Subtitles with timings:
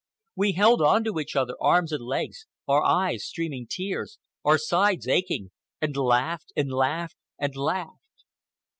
[0.35, 5.07] We held on to each other, arms and legs, our eyes streaming tears, our sides
[5.07, 8.25] aching, and laughed and laughed and laughed.